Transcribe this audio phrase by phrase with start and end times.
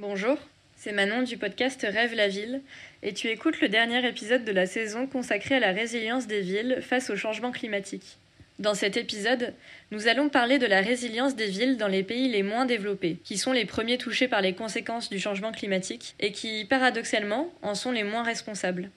[0.00, 0.38] Bonjour,
[0.76, 2.62] c'est Manon du podcast Rêve la ville
[3.02, 6.78] et tu écoutes le dernier épisode de la saison consacré à la résilience des villes
[6.80, 8.16] face au changement climatique.
[8.58, 9.52] Dans cet épisode,
[9.90, 13.36] nous allons parler de la résilience des villes dans les pays les moins développés, qui
[13.36, 17.92] sont les premiers touchés par les conséquences du changement climatique et qui, paradoxalement, en sont
[17.92, 18.88] les moins responsables.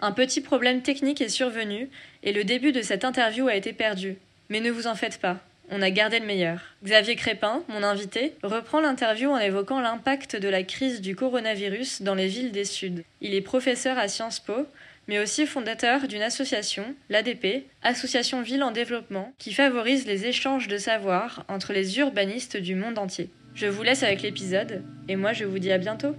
[0.00, 1.90] Un petit problème technique est survenu
[2.22, 4.16] et le début de cette interview a été perdu.
[4.48, 6.60] Mais ne vous en faites pas, on a gardé le meilleur.
[6.84, 12.14] Xavier Crépin, mon invité, reprend l'interview en évoquant l'impact de la crise du coronavirus dans
[12.14, 13.04] les villes des Suds.
[13.20, 14.66] Il est professeur à Sciences Po,
[15.08, 20.76] mais aussi fondateur d'une association, l'ADP, Association Ville en Développement, qui favorise les échanges de
[20.76, 23.30] savoir entre les urbanistes du monde entier.
[23.54, 26.14] Je vous laisse avec l'épisode, et moi je vous dis à bientôt.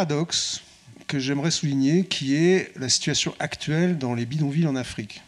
[0.00, 0.62] Paradoxe
[1.08, 5.20] que j'aimerais souligner, qui est la situation actuelle dans les bidonvilles en Afrique.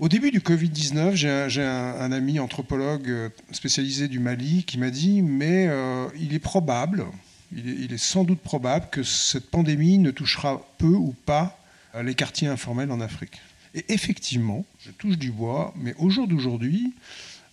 [0.00, 5.22] Au début du Covid-19, j'ai un, ami anthropologue euh, spécialisé du Mali qui m'a dit,
[5.22, 7.06] mais euh, il est probable,
[7.54, 11.56] il est, sans doute probable que cette pandémie ne touchera peu ou pas
[12.02, 13.40] les quartiers informels en Afrique.
[13.76, 16.94] Et effectivement, je touche du bois, mais au jour d'aujourd'hui,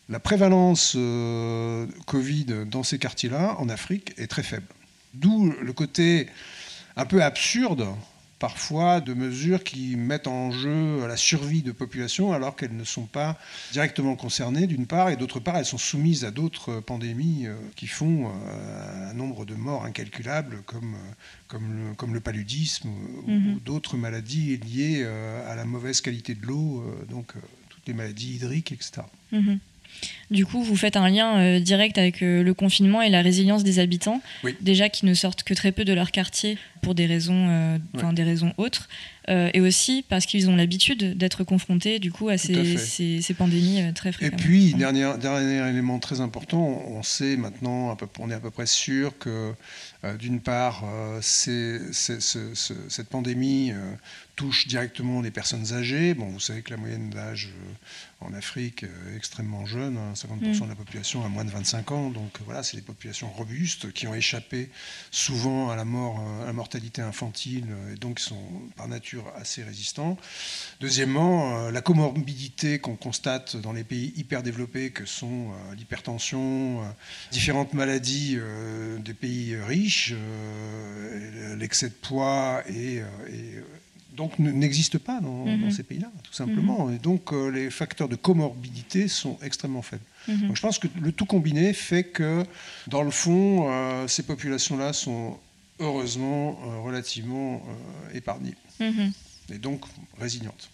[0.09, 4.65] la prévalence euh, Covid dans ces quartiers-là, en Afrique, est très faible.
[5.19, 6.27] D'où le côté
[6.95, 7.87] un peu absurde
[8.39, 13.05] parfois de mesures qui mettent en jeu la survie de populations alors qu'elles ne sont
[13.05, 13.37] pas
[13.71, 17.87] directement concernées d'une part et d'autre part elles sont soumises à d'autres pandémies euh, qui
[17.87, 21.13] font euh, un nombre de morts incalculables comme, euh,
[21.47, 23.59] comme, le, comme le paludisme ou, mhm.
[23.65, 25.03] d'autres maladies liées
[25.47, 27.33] à la mauvaise qualité de l'eau, donc
[27.69, 29.01] toutes les maladies hydriques, etc.
[30.29, 33.63] Du coup, vous faites un lien euh, direct avec euh, le confinement et la résilience
[33.63, 34.21] des habitants,
[34.61, 37.77] déjà qui ne sortent que très peu de leur quartier pour des raisons, euh,
[38.13, 38.87] des raisons autres,
[39.29, 44.13] et aussi parce qu'ils ont l'habitude d'être confrontés du coup à ces, ces, pandémies très
[44.13, 44.41] fréquemment.
[44.41, 48.65] Et puis, dernier, dernier élément très important, on sait maintenant, on est à peu près
[48.65, 49.51] sûr que
[50.17, 50.85] d'une part,
[51.19, 53.73] cette pandémie
[54.37, 56.13] touche directement les personnes âgées.
[56.13, 57.49] Bon, vous savez que la moyenne d'âge
[58.21, 60.59] en Afrique est extrêmement jeune, 50% hein, mm.
[60.61, 64.07] de la population a moins de 25 ans, donc voilà, c'est des populations robustes qui
[64.07, 64.69] ont échappé
[65.11, 68.41] souvent à la mort, à la mortalité infantile et donc sont
[68.75, 70.17] par nature assez résistants.
[70.79, 76.81] Deuxièmement, euh, la comorbidité qu'on constate dans les pays hyper développés que sont euh, l'hypertension,
[76.81, 76.85] euh,
[77.31, 78.37] différentes maladies
[78.99, 80.13] des pays riches,
[81.57, 83.01] l'excès de poids et
[84.17, 85.71] donc n'existe pas dans, mhm.
[85.71, 86.87] ces pays-là, tout simplement.
[86.87, 86.95] Mhm.
[86.95, 90.03] Et donc euh, les facteurs de comorbidité sont extrêmement faibles.
[90.27, 90.53] Mhm.
[90.53, 92.43] je pense que le tout combiné fait que,
[92.87, 95.37] dans le fond, euh, ces populations-là sont
[95.79, 97.61] heureusement euh, relativement
[98.13, 98.55] épargnées.
[99.49, 99.85] Et donc
[100.19, 100.69] résilientes.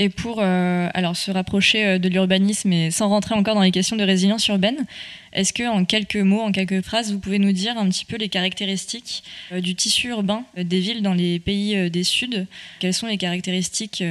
[0.00, 3.72] Et pour euh, alors, se rapprocher euh, de l'urbanisme et sans rentrer encore dans les
[3.72, 4.86] questions de résilience urbaine,
[5.32, 8.16] est-ce que en quelques mots, en quelques phrases, vous pouvez nous dire un petit peu
[8.16, 12.46] les caractéristiques euh, du tissu urbain des villes dans les pays des Suds
[12.78, 14.02] Quelles sont les caractéristiques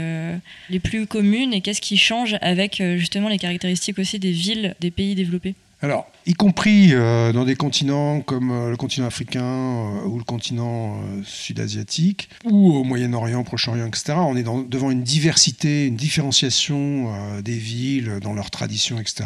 [0.69, 4.91] les plus communes et qu'est-ce qui change avec justement les caractéristiques aussi des villes des
[4.91, 5.55] pays développés?
[5.79, 10.23] Alors, y compris euh, dans des continents comme euh, le continent africain euh, ou le
[10.23, 17.57] continent sud-asiatique, ou au Moyen-Orient, Proche-Orient, etc., on est devant une diversité, une différenciation des
[17.57, 19.25] villes dans leurs traditions, etc.,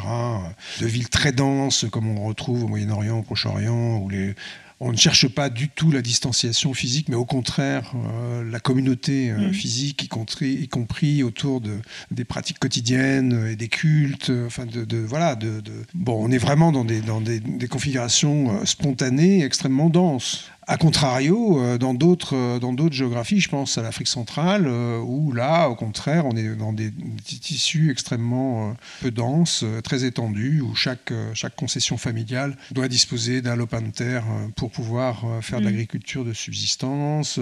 [0.81, 4.35] de villes très denses comme on retrouve au Moyen-Orient, Proche-Orient, où les
[4.83, 9.29] on ne cherche pas du tout la distanciation physique, mais au contraire euh, la communauté
[9.29, 9.53] euh, mm.
[9.53, 11.77] physique, y compris, y compris autour de,
[12.09, 14.31] des pratiques quotidiennes et des cultes.
[14.31, 15.61] Euh, enfin, de, voilà, de,
[15.93, 20.49] bon, on est vraiment dans des, dans des, des configurations spontanées, extrêmement denses.
[20.67, 24.99] A contrario, euh, dans d'autres euh, dans d'autres géographies, je pense à l'Afrique centrale, euh,
[24.99, 26.91] où là, au contraire, on est dans des,
[27.25, 33.81] tissus extrêmement peu denses, très étendus, où chaque chaque concession familiale doit disposer d'un lopin
[33.81, 34.23] de terre
[34.55, 35.67] pour pouvoir faire de mm.
[35.67, 37.39] l'agriculture de subsistance,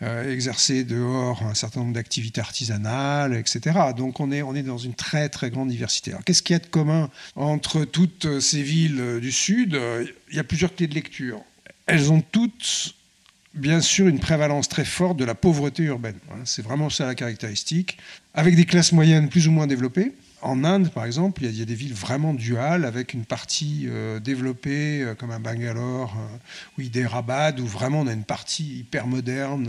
[0.00, 3.78] exercer dehors un certain nombre d'activités artisanales, etc.
[3.96, 6.12] Donc on est on est dans une très très grande diversité.
[6.12, 9.78] Alors qu'est-ce qu'il y a de commun entre toutes ces villes du sud?
[10.30, 11.40] Il y a plusieurs clés de lecture
[11.86, 12.94] elles ont toutes,
[13.54, 16.18] bien sûr, une prévalence très forte de la pauvreté urbaine.
[16.44, 17.98] C'est vraiment ça la caractéristique,
[18.32, 20.12] avec des classes moyennes plus ou moins développées.
[20.44, 24.20] En Inde, par exemple, il y, a des villes vraiment duales avec une partie euh,
[24.20, 26.14] développée euh, comme un Bangalore
[26.76, 29.68] ou Hyderabad où vraiment on a une partie hyper moderne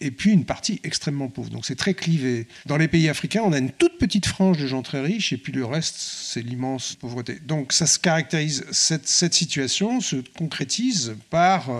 [0.00, 1.50] et puis une partie extrêmement pauvre.
[1.50, 2.46] Donc c'est très clivé.
[2.66, 5.36] Dans les pays africains, on a une toute petite frange de gens très riches et
[5.36, 7.38] puis le reste, c'est l'immense pauvreté.
[7.44, 11.70] Donc ça se caractérise, cette situation se concrétise par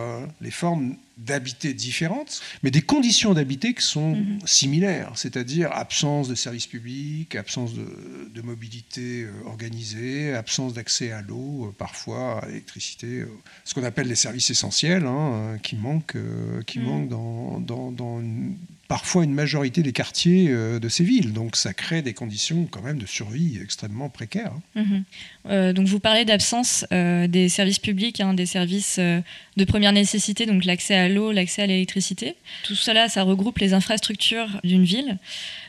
[0.40, 4.38] les formes d'habiter différentes, mais des conditions d'habiter qui sont mhm.
[4.44, 11.66] similaires, c'est-à-dire absence de services publics, absence de, mobilité euh, organisée, absence d'accès à l'eau,
[11.66, 13.28] euh, parfois à l'électricité, euh,
[13.64, 16.18] ce qu'on appelle les services essentiels, hein, qui manquent,
[16.66, 16.84] qui mhm.
[16.84, 18.56] manquent dans, dans, dans une
[18.88, 21.33] parfois une majorité des quartiers euh, de ces villes.
[21.33, 24.53] Donc ça crée des conditions quand même de survie extrêmement précaires.
[24.77, 24.83] Hein.
[24.83, 25.05] Mhm.
[25.49, 30.47] Euh, donc vous parlez d'absence euh, des services publics, hein, des services de première nécessité,
[30.47, 32.37] donc l'accès à l'eau, l'accès à l'électricité.
[32.65, 35.19] Tout cela, ça regroupe les infrastructures d'une ville.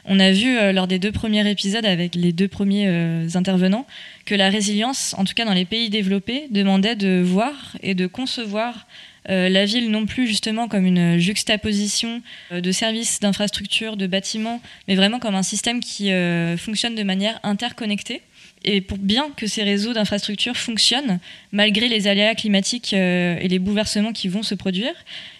[0.05, 2.87] On a vu lors des deux premiers épisodes avec les deux premiers
[3.35, 3.85] intervenants
[4.25, 8.07] que la résilience, en tout cas dans les pays développés, demandait de voir et de
[8.07, 8.87] concevoir
[9.29, 12.21] euh, la ville non plus justement comme une juxtaposition
[12.51, 17.03] euh, de services, d'infrastructures, de bâtiments, mais vraiment comme un système qui euh, fonctionne de
[17.03, 18.21] manière interconnectée.
[18.69, 21.19] Et pour bien que ces réseaux d'infrastructures fonctionnent,
[21.53, 24.91] malgré les aléas climatiques et les bouleversements qui vont se produire,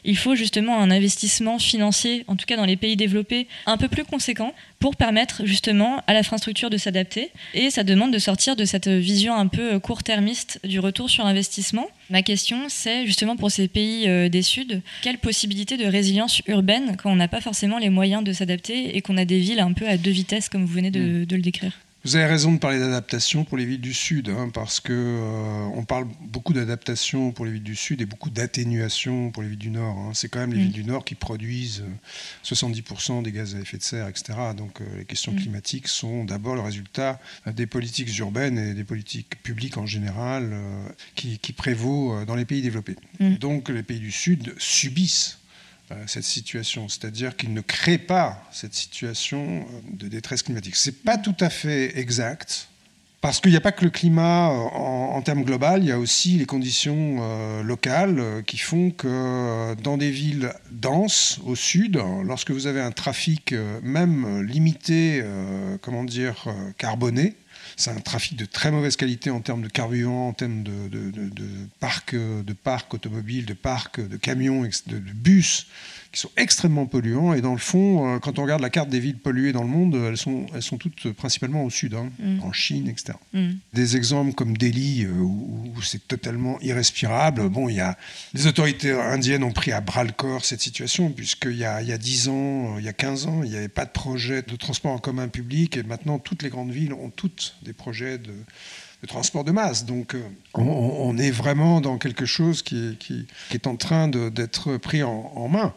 [0.05, 3.89] il faut justement un investissement financier, en tout cas dans les pays développés, un peu
[3.89, 7.31] plus conséquent pour permettre justement à l'infrastructure de s'adapter.
[7.53, 11.87] Et ça demande de sortir de cette vision un peu court-termiste du retour sur investissement.
[12.09, 16.95] Ma question, c'est justement pour ces pays euh, des Suds, quelle possibilité de résilience urbaine
[16.97, 19.73] quand on n'a pas forcément les moyens de s'adapter et qu'on a des villes un
[19.73, 21.27] peu à deux vitesses, comme vous venez de mm.
[21.29, 21.73] le décrire?
[22.07, 25.67] Vous avez raison de parler d'adaptation pour les villes du Sud, hein, parce que euh,
[25.75, 29.59] on parle beaucoup d'adaptation pour les villes du Sud et beaucoup d'atténuation pour les villes
[29.59, 29.97] du Nord.
[29.97, 30.11] Hein.
[30.13, 30.63] C'est quand même les mm.
[30.63, 31.83] villes du Nord qui produisent
[32.45, 34.39] 70% euh, des gaz à effet de serre, etc.
[34.55, 35.35] Donc euh, les questions mm.
[35.35, 40.55] climatiques sont d'abord le résultat des politiques urbaines et des politiques publiques en général
[41.13, 42.95] qui, qui prévaut dans les pays développés.
[43.19, 43.33] Mm.
[43.35, 45.36] Donc les pays du Sud subissent
[46.05, 50.75] cette situation, c'est-à-dire qu'il ne crée pas cette situation euh, de détresse climatique.
[50.75, 52.69] Ce n'est pas tout à fait exact,
[53.21, 55.99] parce qu'il n'y a pas que le climat euh, en, termes global, il y a
[55.99, 62.67] aussi les conditions locales qui font que dans des villes denses au sud, lorsque vous
[62.67, 65.23] avez un trafic même limité,
[65.81, 66.45] comment dire,
[66.77, 67.35] carboné,
[67.75, 71.11] c'est un trafic de très mauvaise qualité en termes de carburant, en termes de, de,
[71.11, 71.47] de, de
[71.79, 75.67] parcs de parc automobiles, de parcs de camions, de, bus
[76.11, 77.33] qui sont extrêmement polluants.
[77.33, 79.69] Et dans le fond, euh, quand on regarde la carte des villes polluées dans le
[79.69, 82.43] monde, elles sont, elles sont toutes principalement au sud, hein, mm.
[82.43, 83.17] en Chine, etc.
[83.33, 83.51] Mm.
[83.73, 87.49] Des exemples comme Delhi, euh, où, c'est totalement irrespirable.
[87.49, 87.97] Bon, il y a,
[88.33, 91.89] les autorités indiennes ont pris à bras le corps cette situation, puisqu'il y a, il
[91.89, 94.41] y a 10 ans, il y a 15 ans, il n'y avait pas de projet
[94.41, 95.77] de transport en commun public.
[95.77, 98.33] Et maintenant, toutes les grandes villes ont toutes des projets de
[99.05, 99.85] transport de masse.
[99.85, 100.15] Donc
[100.53, 105.73] on, est vraiment dans quelque chose qui, qui, est en train d'être pris en, main.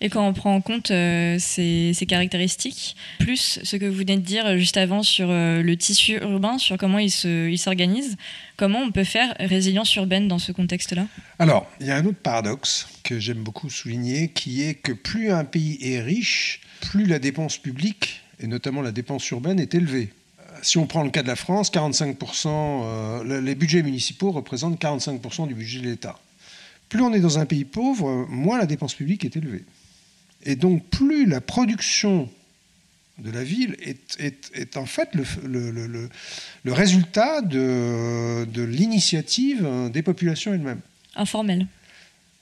[0.00, 4.22] Et quand on prend en compte euh, ces, caractéristiques, plus ce que vous venez de
[4.22, 7.10] dire juste avant sur euh, le tissu urbain, sur comment il
[7.58, 8.16] s'organise,
[8.56, 11.06] comment on peut faire résilience urbaine dans ce contexte-là?
[11.38, 15.30] Alors, il y a un autre paradoxe que j'aime beaucoup souligner, qui est que plus
[15.30, 20.10] un pays est riche, plus la dépense publique, et notamment la dépense urbaine, est élevée
[20.64, 25.46] si on prend le cas de la France, 45%, euh, les budgets municipaux représentent 45%
[25.46, 26.18] du budget de l'État.
[26.88, 29.64] Plus on est dans un pays pauvre, moins la dépense publique est élevée.
[30.44, 32.28] Et donc plus la production
[33.18, 36.08] de la ville est, en fait le,
[36.66, 40.80] résultat de, de l'initiative des populations elles-mêmes.
[41.14, 41.66] Informelle.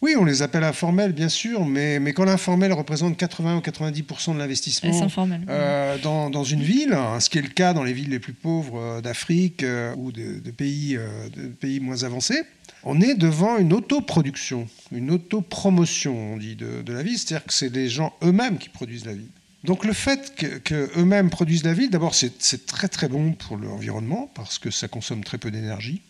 [0.02, 4.35] Oui, on les appelle informels, bien sûr, mais, mais quand l'informel représente 80 ou 90%
[4.35, 5.09] de l'investissement
[5.49, 8.32] euh, dans, une ville, hein, ce qui est le cas dans les villes les plus
[8.32, 10.99] pauvres euh, d'Afrique euh, ou de, pays,
[11.37, 12.42] de pays moins avancés,
[12.82, 17.73] on est devant une autoproduction, une autopromotion, on dit, de, la ville, c'est-à-dire que c'est
[17.73, 19.30] les gens eux-mêmes qui produisent la ville.
[19.62, 24.59] Donc le fait qu'eux-mêmes produisent la ville, d'abord c'est très très bon pour l'environnement parce
[24.59, 26.02] que ça consomme très peu d'énergie.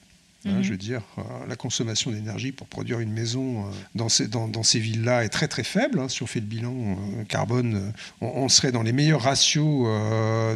[0.45, 0.63] Hein, mhm.
[0.63, 4.49] je veux dire, euh, la consommation d'énergie pour produire une maison euh, dans ces, dans,
[4.49, 6.01] dans ces villes-là est très très faible.
[6.01, 6.09] Hein.
[6.09, 9.87] Si on fait le bilan euh, carbone, on, serait dans les meilleurs ratios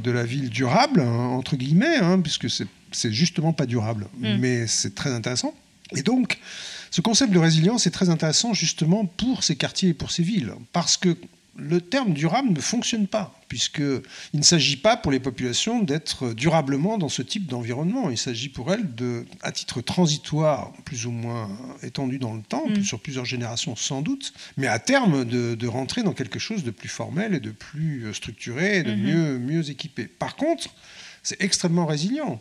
[0.03, 4.09] de la ville durable, hein, entre guillemets, puisque c'est justement pas durable.
[4.19, 4.37] Mm.
[4.39, 5.55] Mais c'est très intéressant.
[5.95, 6.39] Et donc,
[6.91, 10.53] ce concept de résilience est très intéressant justement pour ces quartiers et pour ces villes.
[10.73, 11.17] Parce que
[11.59, 14.03] le terme durable ne fonctionne pas, puisqu'il
[14.35, 18.11] ne s'agit pas pour les populations d'être durablement dans ce type d'environnement.
[18.11, 21.49] Il s'agit pour elles, de, à titre transitoire, plus ou moins
[21.83, 22.83] étendu dans le temps, mm.
[22.83, 26.89] sur plusieurs générations sans doute, mais à terme de, rentrer dans quelque chose de plus
[26.89, 29.03] formel et de plus structuré et de mm-hmm.
[29.03, 30.07] mieux, mieux équipé.
[30.07, 30.69] Par contre,
[31.23, 32.41] c'est extrêmement résilient.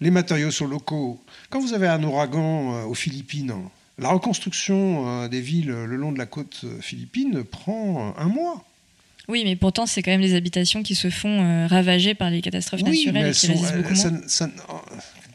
[0.00, 1.22] Les matériaux sont locaux.
[1.50, 3.54] Quand vous avez un ouragan euh, aux Philippines,
[4.00, 8.64] la reconstruction euh, des villes le long de la côte euh, philippine prend un mois.
[9.28, 12.82] Oui, mais pourtant, c'est quand même des habitations qui se font ravager par les catastrophes
[12.82, 14.50] naturelles et qui résistent beaucoup moins.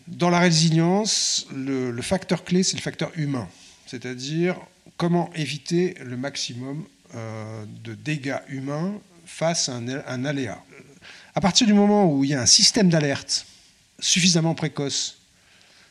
[0.08, 3.48] dans la résilience, le, facteur clé, c'est le facteur humain.
[3.86, 4.58] C'est-à-dire
[4.98, 6.84] comment éviter le maximum
[7.86, 8.96] de dégâts humains
[9.26, 10.62] face à un, aléa.
[11.34, 13.46] À partir du moment où il y a un système d'alerte
[14.00, 15.20] suffisamment précoce,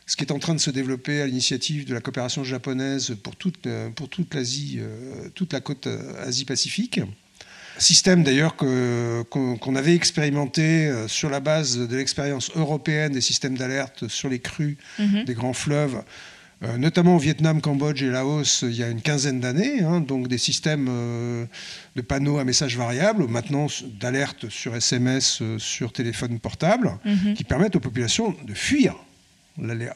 [0.05, 3.35] ce qui est en train de se développer à l'initiative de la coopération japonaise pour
[3.35, 7.01] toute, euh, pour toute l'Asie, euh, toute la côte euh, Asie-Pacifique.
[7.77, 14.29] Système d'ailleurs qu'on avait expérimenté sur la base de l'expérience européenne des systèmes d'alerte sur
[14.29, 15.25] les crues mhm.
[15.25, 16.01] des grands fleuves
[16.77, 20.37] notamment au Vietnam, Cambodge et Laos il y a une quinzaine d'années, hein, donc des
[20.37, 23.67] systèmes de panneaux à messages variables, maintenant
[23.99, 27.33] d'alerte sur SMS, sur téléphone portable, mhm.
[27.33, 28.95] qui permettent aux populations de fuir
[29.57, 29.95] l'aléa.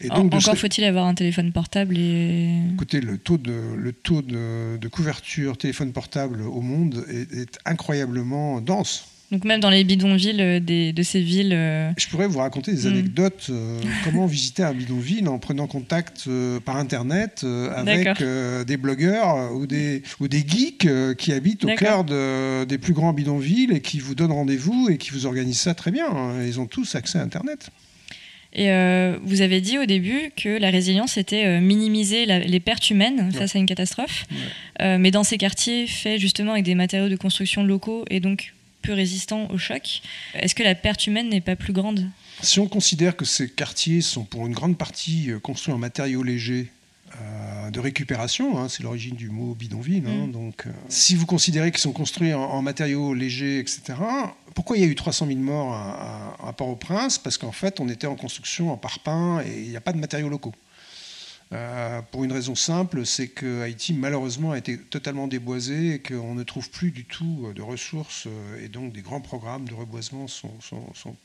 [0.00, 2.50] Et donc, encore faut-il avoir un téléphone portable et...
[2.74, 9.08] Écoutez, le taux de, le taux de, couverture téléphone portable au monde est incroyablement dense.
[9.30, 10.60] Donc même dans les bidonvilles euh,
[10.92, 11.52] de ces villes.
[11.52, 12.92] Euh, Je pourrais vous raconter des hmm.
[12.92, 13.46] anecdotes.
[13.50, 16.28] Euh, comment visiter un bidonville en prenant contact
[16.64, 22.78] par Internet avec des blogueurs ou des, ou des geeks qui habitent au cœur des
[22.78, 26.06] plus grands bidonvilles et qui vous donnent rendez-vous et qui vous organisent ça très bien.
[26.46, 27.70] Ils ont tous accès à Internet.
[28.54, 28.70] Et
[29.24, 33.58] vous avez dit au début que la résilience était minimiser les pertes humaines face à
[33.58, 34.24] une catastrophe.
[34.80, 38.92] mais dans ces quartiers faits justement avec des matériaux de construction locaux et donc plus
[38.92, 40.02] résistant au choc.
[40.34, 42.06] Est-ce que la perte humaine n'est pas plus grande?
[42.42, 46.22] Si on considère que ces quartiers sont pour une grande partie euh, construits en matériaux
[46.22, 46.83] légers, euh,
[47.74, 50.04] de récupération, hein, c'est l'origine du mot bidonville.
[50.06, 50.32] Hein, mm.
[50.32, 53.94] donc, euh, si vous considérez qu'ils sont construits en, matériaux légers, etc.,
[54.54, 57.18] pourquoi il y a eu 300 000 morts à, à Port-au-Prince?
[57.18, 59.98] Parce qu'en fait, on était en construction en parpaing et il n'y a pas de
[59.98, 60.52] matériaux locaux.
[61.52, 66.34] Euh, pour une raison simple, c'est que Haïti malheureusement a été totalement déboisé et qu'on
[66.34, 70.26] ne trouve plus du tout de ressources euh, et donc des grands programmes de reboisement
[70.26, 71.16] sont, sont, sont,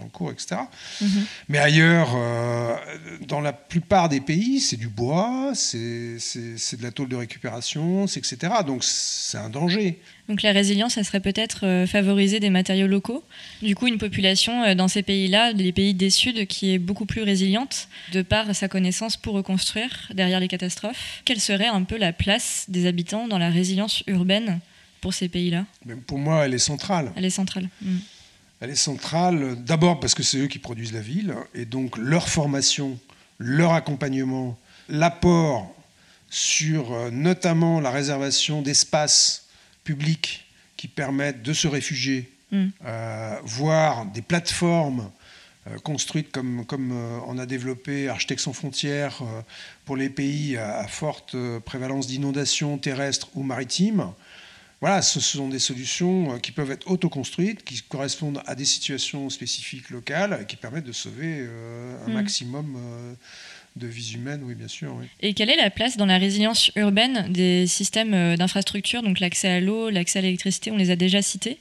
[0.00, 0.62] en cours, etc.
[1.00, 1.08] Mhm.
[1.48, 2.76] Mais ailleurs, euh,
[3.26, 8.36] dans la plupart des pays, c'est du bois, c'est de la tôle de récupération, etc.
[8.66, 10.00] Donc c'est un danger.
[10.28, 13.24] Donc la résilience, ça serait peut-être euh, favoriser des matériaux locaux.
[13.60, 17.06] Du coup, une population euh, dans ces pays-là, les pays des Sud, qui est beaucoup
[17.06, 19.61] plus résiliente de par sa connaissance pour reconstruire
[20.14, 21.22] derrière les catastrophes.
[21.24, 24.60] Quelle serait un peu la place des habitants dans la résilience urbaine
[25.00, 25.66] pour ces pays-là?
[26.06, 27.12] Pour moi, elle est centrale.
[27.16, 27.68] Elle est centrale.
[27.80, 27.98] Hmm.
[28.60, 32.28] Elle est centrale d'abord parce que c'est eux qui produisent la ville, et donc leur
[32.28, 32.98] formation,
[33.38, 34.56] leur accompagnement,
[34.88, 35.74] l'apport
[36.30, 39.48] sur euh, notamment la réservation d'espaces
[39.84, 42.66] publics qui permettent de se réfugier, mm.
[42.86, 45.10] euh, voire des plateformes
[45.68, 49.22] euh, construites comme, comme euh, on a développé Architectes sans frontières
[49.84, 54.12] pour les pays à, forte prévalence d'inondations terrestres ou maritimes.
[54.80, 59.90] Voilà, ce sont des solutions qui peuvent être autoconstruites, qui correspondent à des situations spécifiques
[59.90, 61.48] locales, et qui permettent de sauver
[62.04, 62.12] un mm.
[62.12, 62.76] maximum
[63.76, 64.94] de vie humaine, oui, bien sûr.
[65.20, 69.48] Et quelle est la place dans la résilience urbaine des systèmes euh, d'infrastructure, donc l'accès
[69.48, 71.58] à l'eau, l'accès à l'électricité, on les a déjà cités,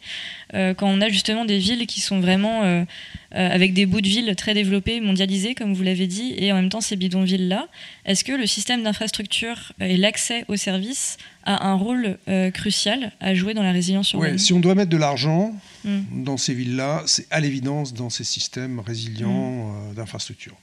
[0.54, 2.84] euh, quand on a justement des villes qui sont vraiment euh,
[3.32, 6.70] avec des bouts de villes très développés, mondialisés, comme vous l'avez dit, et en même
[6.70, 7.70] temps ces bidonvilles-là,
[8.06, 12.18] est-ce que le système d'infrastructure et l'accès aux services a un rôle
[12.54, 14.34] crucial à jouer dans la résilience urbaine?
[14.34, 16.24] Oui, si on doit mettre de l'argent hmm.
[16.24, 19.96] dans ces villes-là, c'est à l'évidence dans ces systèmes résilients hmm.
[19.96, 20.58] d'infrastructure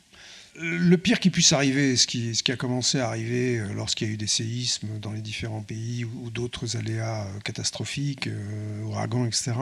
[0.60, 4.08] le pire qui puisse arriver, ce qui, ce qui a commencé à arriver euh, lorsqu'il
[4.08, 8.82] y a eu des séismes dans les différents pays ou, d'autres aléas euh, catastrophiques, euh,
[8.82, 9.52] ouragans, etc.,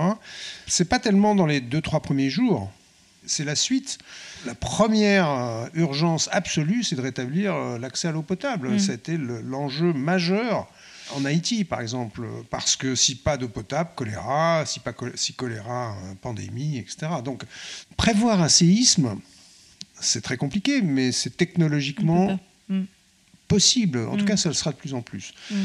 [0.66, 2.70] c'est pas tellement dans les deux, trois premiers jours.
[3.26, 3.98] C'est la suite.
[4.44, 8.78] La première urgence absolue, c'est de rétablir l'accès à l'eau potable.
[8.78, 9.40] C'était mmh.
[9.40, 10.68] l'enjeu majeur
[11.12, 15.96] en Haïti, par exemple, parce que si pas d'eau potable, choléra, si pas si choléra,
[16.22, 17.08] pandémie, etc.
[17.24, 17.42] Donc,
[17.96, 19.16] prévoir un séisme,
[20.00, 22.38] c'est très compliqué, mais c'est technologiquement
[22.68, 22.82] mm.
[23.48, 24.06] possible.
[24.06, 24.28] En tout mm.
[24.28, 25.32] cas, ça le sera de plus en plus.
[25.50, 25.56] Mm.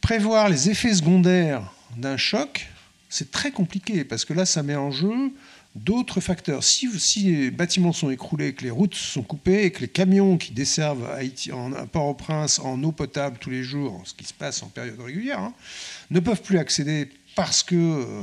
[0.00, 2.68] Prévoir les effets secondaires d'un choc,
[3.08, 5.32] c'est très compliqué parce que là, ça met en jeu
[5.74, 6.64] d'autres facteurs.
[6.64, 10.52] Si, si, les bâtiments sont écroulés, que les routes sont coupées, que les camions qui
[10.52, 14.68] desservent Haïti, en, Port-au-Prince en eau potable tous les jours, ce qui se passe en
[14.68, 15.54] période régulière, hein,
[16.10, 18.22] ne peuvent plus accéder parce que euh,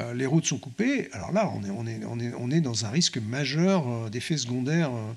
[0.00, 4.36] euh, les routes sont coupées, alors là, on est, dans un risque majeur euh, d'effets
[4.36, 4.90] secondaires.
[4.90, 5.12] Euh.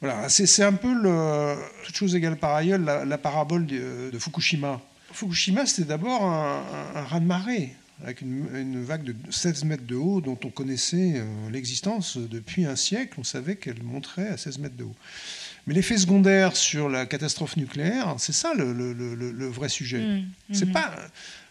[0.00, 0.92] Voilà, c'est un peu,
[1.84, 4.80] toute chose égale par ailleurs, la, parabole de, Fukushima.
[5.12, 7.76] Fukushima, c'était d'abord un, raz-de-marée.
[8.02, 12.74] avec une, vague de 16 mètres de haut dont on connaissait euh, l'existence depuis un
[12.74, 13.14] siècle.
[13.18, 14.96] On savait qu'elle montrait à 16 mètres de haut.
[15.66, 20.00] Mais l'effet secondaire sur la catastrophe nucléaire, c'est ça le, vrai sujet.
[20.00, 20.72] Mmh, c'est mmh.
[20.72, 20.94] pas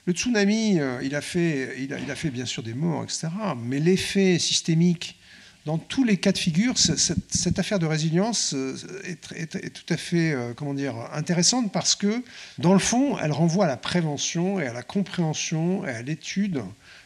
[0.06, 3.28] le tsunami, euh, il a fait, il a, fait bien sûr des morts, etc.
[3.58, 5.18] Mais l'effet systémique
[5.66, 10.32] dans tous les cas de figure, cette, affaire de résilience euh, est, tout à fait
[10.32, 12.24] euh, comment dire, intéressante parce que,
[12.58, 16.64] dans le fond, elle renvoie à la prévention et à la compréhension et à l'étude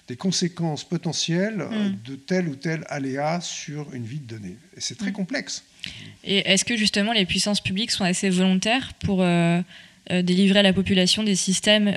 [0.07, 2.09] des conséquences potentielles mm.
[2.09, 4.57] de tel ou tel aléa sur une vie donnée.
[4.77, 5.15] Et c'est très mm.
[5.15, 5.63] complexe.
[6.23, 9.61] Et est-ce que justement les puissances publiques sont assez volontaires pour euh,
[10.09, 11.87] délivrer à la population des systèmes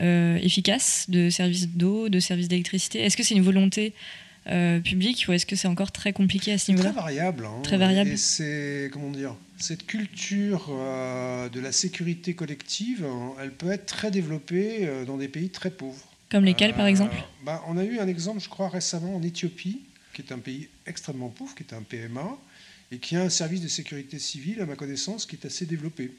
[0.42, 3.00] efficaces de services d'eau, de services d'électricité?
[3.00, 3.94] Est-ce que c'est une volonté
[4.50, 7.44] euh, public ou est-ce que c'est encore très compliqué à ce niveau-là Très variable.
[7.44, 7.60] Hein.
[7.62, 8.10] Très variable.
[8.10, 13.84] Et c'est comment dire cette culture euh, de la sécurité collective, hein, elle peut être
[13.84, 16.02] très développée euh, dans des pays très pauvres.
[16.30, 17.16] Comme lesquels, par exemple?
[17.44, 19.80] bah, On a eu un exemple, je crois, récemment en Éthiopie,
[20.14, 22.38] qui est un pays extrêmement pauvre, qui est un PMA,
[22.90, 26.12] et qui a un service de sécurité civile, à ma connaissance, qui est assez développé.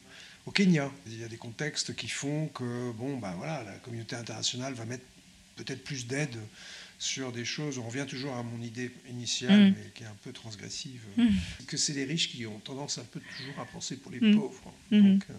[0.45, 4.15] Au Kenya, il y a des contextes qui font que bon, bah, voilà, la communauté
[4.15, 5.03] internationale va mettre
[5.55, 6.37] peut-être plus d'aide
[6.99, 9.75] sur des choses, on revient toujours à mon idée initiale, mm.
[9.77, 11.27] mais qui est un peu transgressive, mm.
[11.65, 14.35] que c'est les riches qui ont tendance un peu toujours à penser pour les mm.
[14.35, 14.73] pauvres.
[14.91, 15.33] Donc, euh,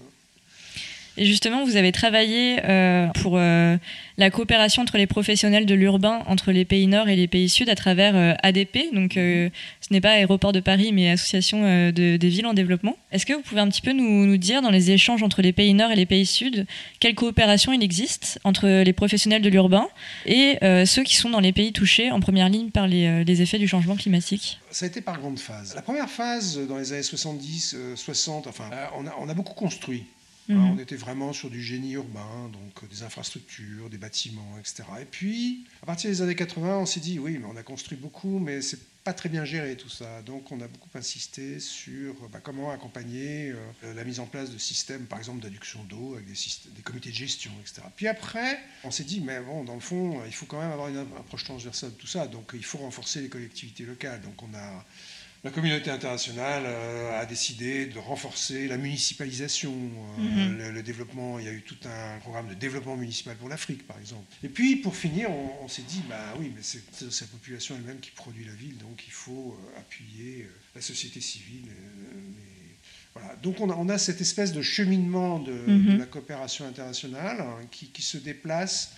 [1.17, 3.76] et justement, vous avez travaillé euh, pour euh,
[4.17, 7.69] la coopération entre les professionnels de l'urbain entre les pays nord et les pays sud
[7.69, 8.95] à travers euh, ADP.
[8.95, 9.50] Donc, ce
[9.90, 12.97] n'est pas Aéroport de Paris, mais Association des villes en développement.
[13.12, 15.75] Est-ce que vous pouvez un petit peu nous, dire, dans les échanges entre les pays
[15.75, 16.67] nord et les pays sud,
[17.00, 19.88] quelle coopération il existe entre les professionnels de l'urbain
[20.26, 23.67] et ceux qui sont dans les pays touchés en première ligne par les, effets du
[23.67, 24.61] changement climatique?
[24.71, 25.75] Ça a été par grande phase.
[25.75, 28.64] La première phase, dans les années 70, 60, enfin,
[28.97, 30.05] on on a beaucoup construit
[30.54, 30.71] Mhm.
[30.73, 34.85] on était vraiment sur du génie urbain, donc euh, des infrastructures, des bâtiments, etc.
[35.00, 37.97] Et puis, à partir des années 80, on s'est dit, oui, mais on a construit
[37.97, 40.23] beaucoup, mais c'est pas très bien géré tout ça.
[40.23, 43.52] Donc, on a beaucoup insisté sur bah, comment accompagner
[43.85, 46.35] euh, la mise en place de systèmes, par exemple, d'adduction d'eau avec des,
[46.75, 47.83] des, comités de gestion, etc.
[47.97, 50.89] Puis après, on s'est dit, mais bon, dans le fond, il faut quand même avoir
[50.89, 52.26] une approche transversale de tout ça.
[52.26, 54.21] Donc, il faut renforcer les collectivités locales.
[54.21, 54.84] Donc, on a
[55.43, 60.75] la communauté internationale euh, a décidé de renforcer la municipalisation, euh, mhm.
[60.75, 61.39] le, développement.
[61.39, 64.25] Il y a eu tout un programme de développement municipal pour l'Afrique, par exemple.
[64.43, 66.83] Et puis, pour finir, on, s'est dit, bah oui, mais c'est
[67.23, 71.71] la population elle-même qui produit la ville, donc il faut euh, appuyer la société civile.
[73.15, 73.35] voilà.
[73.37, 75.99] Donc on a, cette espèce de cheminement de, mhm.
[75.99, 78.93] la coopération internationale hein, qui, se déplace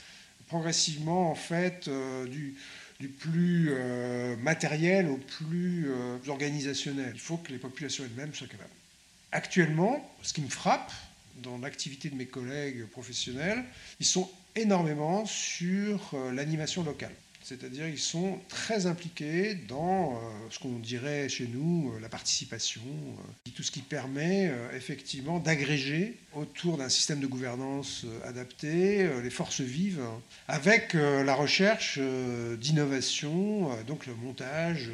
[0.49, 1.89] progressivement, en fait,
[2.29, 2.57] du
[3.03, 7.11] du plus euh, matériel au plus euh, organisationnel.
[7.13, 8.71] Il faut que les populations elles-mêmes soient capables.
[9.33, 10.93] Actuellement, ce qui me frappe
[11.43, 13.65] dans l'activité de mes collègues professionnels,
[13.99, 17.11] ils sont énormément sur euh, l'animation locale.
[17.53, 22.81] C'est-à-dire ils sont très impliqués dans ce qu'on dirait chez nous la participation,
[23.55, 29.31] tout ce qui permet effectivement d'agréger autour d'un système de gouvernance euh, adapté, euh, les
[29.31, 30.03] forces vives,
[30.49, 31.99] avec euh, la recherche
[32.59, 34.91] d'innovation, donc le montage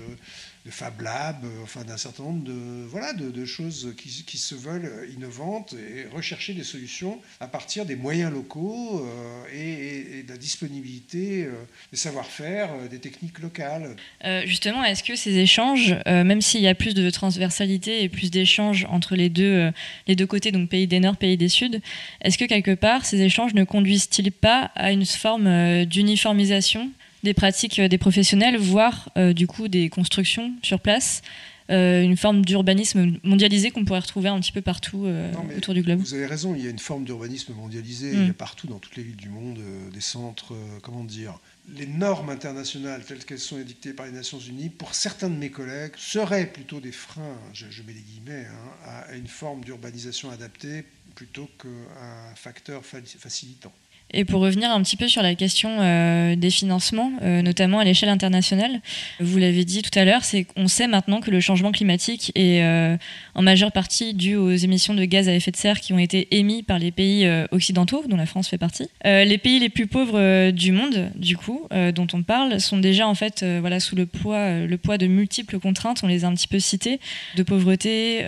[0.67, 5.75] de Fab Lab, enfin d'un certain nombre de, voilà, de, choses qui, se veulent innovantes
[5.75, 9.07] et rechercher des solutions à partir des moyens locaux
[9.55, 11.49] et, de la disponibilité
[11.91, 13.97] des savoir-faire, des techniques locales.
[14.45, 18.87] justement, est-ce que ces échanges, même s'il y a plus de transversalité et plus d'échanges
[18.91, 19.71] entre les deux,
[20.07, 21.81] les deux côtés, donc pays des Nord, pays des Sud.
[22.21, 26.91] Est-ce que quelque part, ces échanges ne conduisent-ils pas à une forme euh, d'uniformisation?
[27.23, 31.23] Des pratiques euh, des professionnels, voire euh, du coup des constructions sur place
[31.71, 35.07] une forme d'urbanisme mondialisé qu'on pourrait retrouver un petit peu partout
[35.55, 35.99] autour du globe.
[35.99, 38.09] Vous avez raison, il y a une forme d'urbanisme mondialisé.
[38.11, 38.33] Il y a mm.
[38.33, 39.59] partout dans toutes les villes du monde
[39.93, 41.39] des centres, comment dire,
[41.77, 45.51] les normes internationales telles qu'elles sont édictées par les Nations Unies, pour certains de mes
[45.51, 50.85] collègues, seraient plutôt des freins, je, mets les guillemets, hein, à une forme d'urbanisation adaptée
[51.15, 53.75] plutôt qu'un facteur facilitant.
[54.13, 57.85] Et pour revenir un petit peu sur la question euh, des financements, euh, notamment à
[57.85, 58.81] l'échelle internationale,
[59.21, 62.63] vous l'avez dit tout à l'heure, c'est qu'on sait maintenant que le changement climatique est
[62.63, 62.97] euh,
[63.35, 66.39] en majeure partie dû aux émissions de gaz à effet de serre qui ont été
[66.39, 68.89] émis par les pays occidentaux, dont la France fait partie.
[69.05, 73.15] les pays les plus pauvres du monde, du coup, dont on parle, sont déjà en
[73.15, 76.49] fait voilà, sous le poids, le poids de multiples contraintes, on les a un petit
[76.49, 77.01] peu citées,
[77.37, 78.21] de pauvreté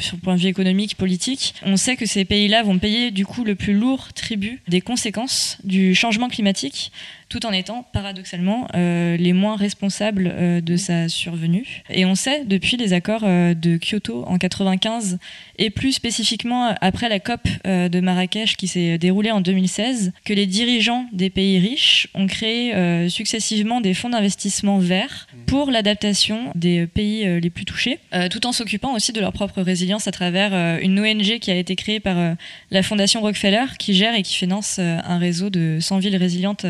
[0.00, 1.54] sur le point de vue économique, politique.
[1.62, 5.25] On sait que ces pays-là vont payer du coup le plus lourd tribut des conséquences
[5.64, 6.92] du changement climatique
[7.28, 11.82] tout en étant paradoxalement euh, les moins responsables euh, de sa survenue.
[11.90, 15.18] Et on sait depuis les accords euh, de Kyoto en 95
[15.58, 20.46] et plus spécifiquement après la COP de Marrakech qui s'est déroulée en 2016 que les
[20.46, 27.40] dirigeants des pays riches ont créé successivement des fonds d'investissement verts pour l'adaptation des pays
[27.40, 27.98] les plus touchés,
[28.30, 31.74] tout en s'occupant aussi de leur propre résilience à travers une ONG qui a été
[31.74, 32.36] créée par
[32.70, 36.66] la Fondation Rockefeller qui gère et qui finance un réseau de 100 villes résilientes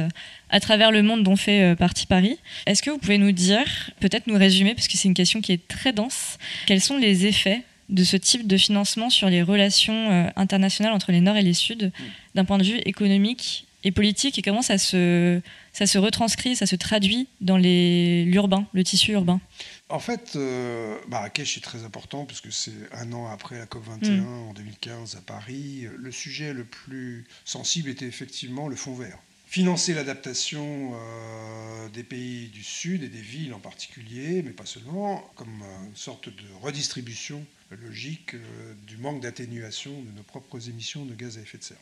[0.50, 2.38] à travers le monde dont fait euh, partie Paris.
[2.66, 5.52] Est-ce que vous pouvez nous dire, peut-être nous résumer, parce que c'est une question qui
[5.52, 10.11] est très dense, quels sont les effets de ce type de financement sur les relations
[10.11, 11.92] euh, internationales entre les Nord et les Sud,
[12.35, 15.40] d'un point de vue économique et politique, et comment ça se,
[15.72, 19.40] ça se retranscrit, ça se traduit dans l'urbain, le tissu urbain?
[19.88, 24.48] En fait, euh, Marrakech est très important puisque c'est un an après la COP21 mm.
[24.48, 25.87] en 2015 à Paris.
[25.96, 32.48] Le sujet le plus sensible était effectivement le fonds vert financer l'adaptation euh, des pays
[32.48, 37.44] du Sud et des villes en particulier, mais pas seulement, comme une sorte de redistribution
[37.70, 41.78] logique euh, du manque d'atténuation de nos propres émissions de gaz à effet de serre.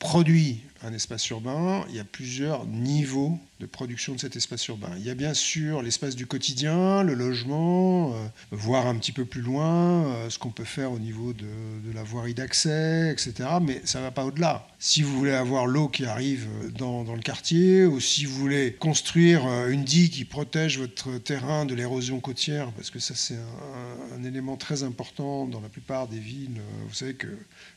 [0.00, 4.90] Produit un espace urbain, il y a plusieurs niveaux de production de cet espace urbain.
[4.96, 9.26] Il y a bien sûr l'espace du quotidien, le logement, euh, voir un petit peu
[9.26, 11.46] plus loin euh, ce qu'on peut faire au niveau de,
[11.94, 13.48] la voirie d'accès, etc.
[13.60, 14.66] Mais ça ne va pas au-delà.
[14.78, 19.44] Si vous voulez avoir l'eau qui arrive dans, le quartier, ou si vous voulez construire
[19.46, 24.16] euh, une digue qui protège votre terrain de l'érosion côtière, parce que ça c'est un,
[24.16, 26.60] un, élément très important dans la plupart des villes.
[26.88, 27.28] Vous savez que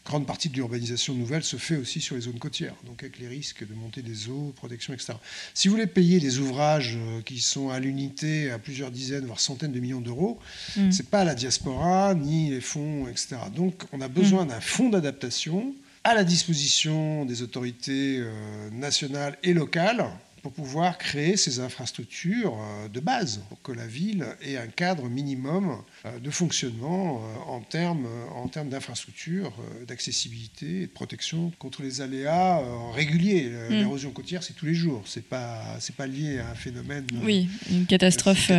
[0.06, 3.28] grande partie de l'urbanisation nouvelle se fait aussi sur les zones côtières, donc avec les
[3.28, 5.14] risques de montée des eaux, protection, etc.
[5.54, 9.40] Si vous voulez payer des ouvrages euh, qui sont à l'unité à plusieurs dizaines, voire
[9.40, 10.40] centaines de millions d'euros,
[10.76, 10.92] mm.
[10.92, 13.38] c'est pas la diaspora ni les fonds, etc.
[13.56, 14.50] Donc on a besoin mm.
[14.50, 15.74] d'un fonds d'adaptation
[16.04, 20.06] à la disposition des autorités euh, nationales et locales
[20.44, 25.08] pour pouvoir créer ces infrastructures euh, de base, pour que la ville ait un cadre
[25.08, 29.54] minimum euh, de fonctionnement euh, en termes, en termes d'infrastructures,
[29.88, 32.62] d'accessibilité et de protection contre les aléas
[32.94, 33.50] réguliers.
[33.70, 33.74] Mm.
[33.74, 35.04] L'érosion côtière, c'est tous les jours.
[35.06, 37.08] C'est pas, c'est pas lié à un phénomène.
[37.24, 38.52] Oui, une catastrophe,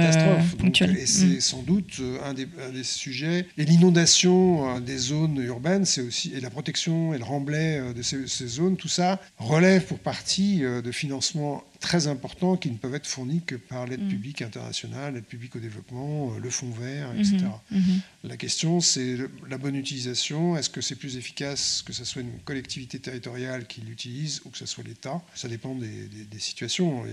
[0.58, 0.96] ponctuelle.
[0.96, 1.40] et c'est mm.
[1.40, 3.46] sans doute un des, des, sujets.
[3.58, 8.26] Et l'inondation des zones urbaines, c'est aussi et la protection et le remblai de ces,
[8.26, 13.06] ces zones, tout ça relève pour partie de financement très importants qui ne peuvent être
[13.06, 14.08] fournis que par l'aide mm.
[14.08, 17.36] publique internationale, l'aide publique au développement, euh, le fonds vert, etc.
[17.36, 17.76] Mm-hmm.
[17.76, 18.00] Mm-hmm.
[18.24, 19.18] La question, c'est
[19.50, 20.56] la bonne utilisation.
[20.56, 24.56] Est-ce que c'est plus efficace que ce soit une collectivité territoriale qui l'utilise ou que
[24.56, 25.20] ce soit l'État?
[25.34, 27.04] Ça dépend des, situations.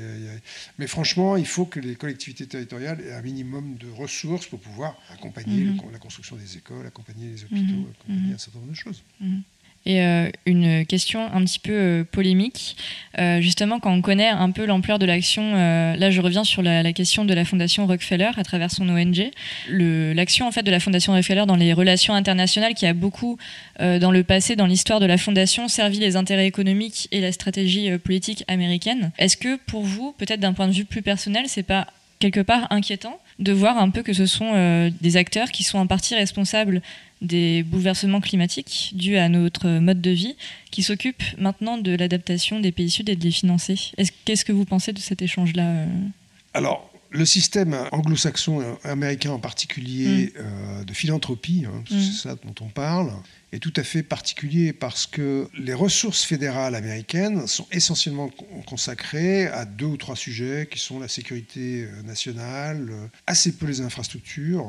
[0.79, 4.95] Mais franchement, il faut que les collectivités territoriales aient un minimum de ressources pour pouvoir
[5.13, 5.91] accompagner mm-hmm.
[5.91, 9.03] la construction des écoles, accompagner les hôpitaux, accompagner un certain nombre de choses.
[9.85, 12.77] Et euh, une question un petit peu euh, polémique,
[13.17, 16.93] euh, justement quand on connaît un peu l'ampleur de l'action, là je reviens sur la,
[16.93, 19.31] question de la Fondation Rockefeller à travers son ONG,
[19.69, 23.37] l'action en fait de la Fondation Rockefeller dans les relations internationales qui a beaucoup
[23.79, 27.97] dans le passé, dans l'histoire de la Fondation, servi les intérêts économiques et la stratégie
[27.97, 29.11] politique américaine.
[29.17, 31.87] Est-ce que pour vous, peut-être d'un point de vue plus personnel, c'est pas
[32.19, 35.87] quelque part inquiétant de voir un peu que ce sont des acteurs qui sont en
[35.87, 36.81] partie responsables
[37.21, 40.35] des bouleversements climatiques dus à notre mode de vie,
[40.71, 43.75] qui s'occupe maintenant de l'adaptation des pays sud et de les financer.
[44.25, 45.85] Qu'est-ce que vous pensez de cet échange-là euh?
[47.11, 50.39] Le système anglo-saxon, euh, américain en particulier, mm.
[50.39, 51.99] euh, de philanthropie, hein, mm.
[51.99, 53.11] c'est ça dont on parle,
[53.51, 58.29] est tout à fait particulier parce que les ressources fédérales américaines sont essentiellement
[58.65, 62.89] consacrées à deux ou trois sujets qui sont la sécurité nationale,
[63.27, 64.65] assez peu les infrastructures,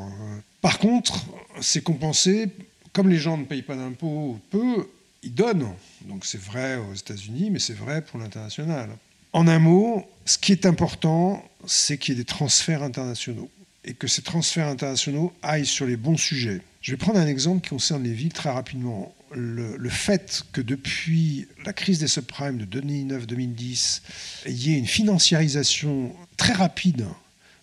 [0.61, 1.25] par contre,
[1.61, 2.49] c'est compensé,
[2.93, 4.89] comme les gens ne payent pas d'impôts peu,
[5.23, 5.69] ils donnent.
[6.03, 8.91] Donc c'est vrai aux États-Unis, mais c'est vrai pour l'international.
[9.33, 13.51] En un mot, ce qui est important, c'est qu'il y ait des transferts internationaux
[13.85, 16.61] et que ces transferts internationaux aillent sur les bons sujets.
[16.81, 19.15] Je vais prendre un exemple qui concerne les villes très rapidement.
[19.35, 24.03] Le, le fait que depuis la crise des subprimes de 2009-2010,
[24.47, 27.07] il y ait une financiarisation très rapide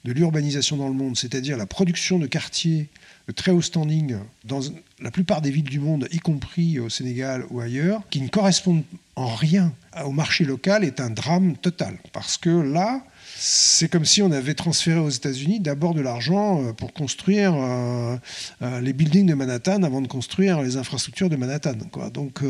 [0.06, 2.88] de l'urbanisation dans le monde, c'est-à-dire la production de quartiers
[3.28, 4.62] de très haut standing dans
[5.00, 8.84] la plupart des villes du monde, y compris au Sénégal ou ailleurs, qui ne correspondent
[9.16, 9.72] en rien
[10.04, 12.00] au marché local, est un drame total.
[12.12, 13.06] Parce que là,
[13.42, 18.18] c'est comme si on avait transféré aux États-Unis d'abord de l'argent euh, pour construire euh,
[18.62, 21.74] euh, les buildings de Manhattan avant de construire les infrastructures de Manhattan.
[22.14, 22.42] Donc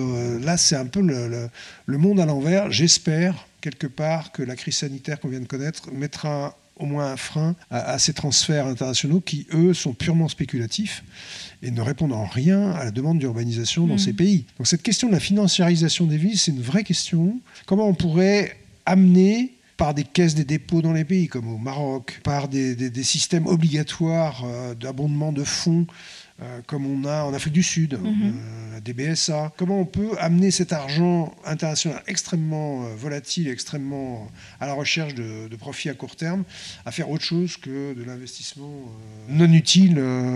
[0.41, 2.71] là, c'est un peu le monde à l'envers.
[2.71, 7.17] J'espère quelque part que la crise sanitaire qu'on vient de connaître mettra au moins un
[7.17, 11.03] frein à, ces transferts internationaux qui, eux, sont purement spéculatifs
[11.61, 13.99] et ne répondent en rien à la demande d'urbanisation dans mm.
[13.99, 14.45] ces pays.
[14.57, 17.39] Donc cette question de la financiarisation des villes, c'est une vraie question.
[17.65, 22.19] Comment on pourrait amener par des caisses des dépôts dans les pays comme au Maroc,
[22.25, 25.87] par des, systèmes obligatoires euh, d'abondement de fonds
[26.41, 28.07] euh, comme on a en Afrique du Sud, mhm.
[28.07, 29.51] euh, la DBSA.
[29.57, 34.29] Comment on peut amener cet argent international extrêmement euh, volatile, extrêmement
[34.61, 36.45] à la recherche de, profits à court terme,
[36.85, 38.71] à faire autre chose que de l'investissement
[39.27, 39.95] non utile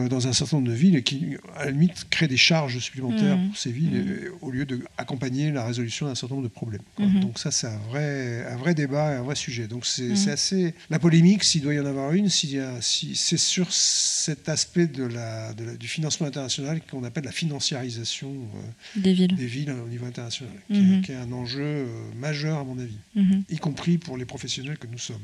[0.10, 3.38] dans un certain nombre de villes et qui, à la limite, crée des charges supplémentaires
[3.38, 3.48] mhm.
[3.48, 4.32] pour ces villes mhm.
[4.42, 6.82] au lieu d'accompagner la résolution d'un certain nombre de problèmes.
[7.22, 9.68] Donc ça, c'est un vrai, un vrai débat et un vrai sujet.
[9.68, 10.74] Donc c'est assez...
[10.89, 15.06] La polémique, s'il doit y en avoir une, si, si c'est sur cet aspect de
[15.06, 19.36] la, de la, du financement international qu'on appelle la financiarisation euh, des, villes.
[19.36, 21.22] des villes au niveau international, qui, est, mhm.
[21.22, 23.44] un enjeu euh, majeur à mon avis, mhm.
[23.50, 25.22] y compris pour les professionnels que nous sommes.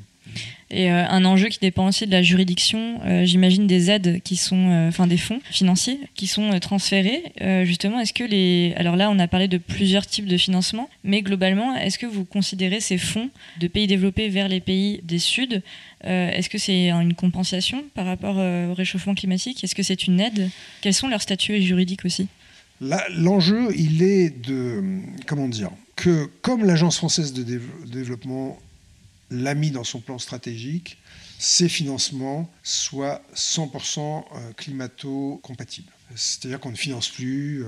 [0.71, 4.87] Et euh, un enjeu qui dépend aussi de la juridiction, j'imagine des aides qui sont,
[4.87, 7.23] enfin des fonds financiers qui sont transférés.
[7.65, 11.21] justement, est-ce que les, alors là, on a parlé de plusieurs types de financement, mais
[11.21, 13.29] globalement, est-ce que vous considérez ces fonds
[13.59, 15.61] de pays développés vers les pays des Suds
[16.05, 19.63] euh, est-ce que c'est une compensation par rapport euh, au réchauffement climatique?
[19.63, 20.49] Est-ce que c'est une aide?
[20.81, 22.27] Quels sont leurs statuts juridiques aussi?
[22.81, 24.81] L'enjeu, il est de,
[25.27, 27.43] comment dire, que comme l'Agence française de
[27.85, 28.57] développement
[29.31, 30.97] l'a mis dans son plan stratégique,
[31.37, 35.91] ces financements soient 100% euh, climato-compatibles.
[36.15, 37.63] C'est-à-dire qu'on ne finance plus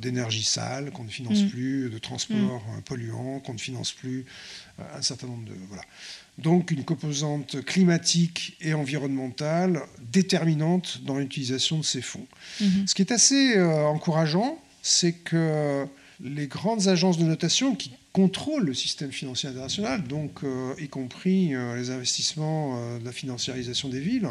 [0.00, 1.48] d'énergie sale, qu'on ne finance mm.
[1.50, 2.82] plus de transport mm.
[2.86, 4.24] polluant, qu'on ne finance plus
[4.78, 5.52] un certain nombre de...
[5.68, 5.82] Voilà
[6.38, 9.82] donc une composante climatique et environnementale
[10.12, 12.26] déterminante dans l'utilisation de ces fonds.
[12.60, 12.86] Mhm.
[12.86, 15.86] Ce qui est assez euh, encourageant, c'est que
[16.20, 21.54] les grandes agences de notation qui contrôlent le système financier international, donc euh, y compris
[21.54, 24.26] euh, les investissements de la financiarisation des villes,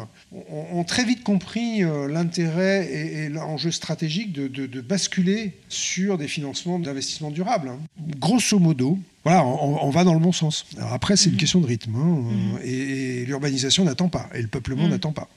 [0.50, 7.68] ont, très vite compris l'intérêt et, l'enjeu stratégique de, basculer sur des financements d'investissement durable.
[7.68, 7.78] Hein.
[8.18, 10.66] Grosso modo, voilà, on, va dans le bon sens.
[10.78, 11.40] après, c'est une mhm.
[11.40, 11.94] question de rythme.
[11.94, 12.22] Hein,
[12.54, 12.58] mhm.
[12.64, 14.90] et, l'urbanisation n'attend pas, et le peuplement mhm.
[14.90, 15.28] n'attend pas.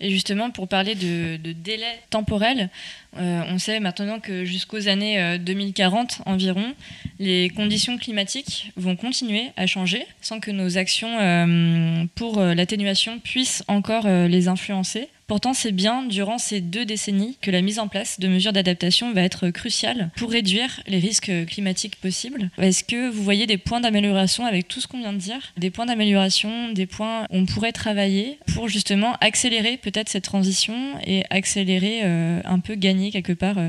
[0.00, 2.70] Et justement, pour parler de, délai temporel,
[3.16, 6.74] euh, on sait maintenant que jusqu'aux années 2040 euh, environ,
[7.18, 13.64] les conditions climatiques vont continuer à changer sans que nos actions euh, pour l'atténuation puissent
[13.66, 15.08] encore les influencer.
[15.28, 19.12] Pourtant, c'est bien durant ces deux décennies que la mise en place de mesures d'adaptation
[19.12, 22.48] va être cruciale pour réduire les risques climatiques possibles.
[22.56, 25.52] Est-ce que vous voyez des points d'amélioration avec tout ce qu'on vient de dire?
[25.58, 30.98] Des points d'amélioration, des points où on pourrait travailler pour justement accélérer peut-être cette transition
[31.06, 33.68] et accélérer euh, un peu, gagner quelque part euh,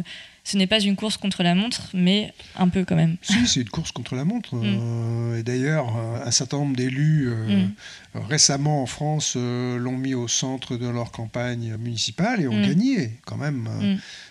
[0.49, 3.17] ce n'est pas une course contre la montre, mais un peu quand même.
[3.21, 4.55] Si, c'est une course contre la montre.
[4.55, 4.63] Mm.
[4.63, 8.19] Euh, et d'ailleurs, euh, un certain nombre d'élus euh, mm.
[8.27, 12.67] récemment en France l'ont mis au centre de leur campagne municipale et ont mm.
[12.67, 13.69] gagné quand même.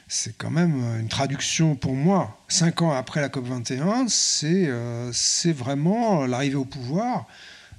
[0.09, 2.42] C'est quand même une traduction pour moi.
[2.48, 4.09] Cinq ans après la COP21,
[5.12, 7.26] c'est vraiment l'arrivée au pouvoir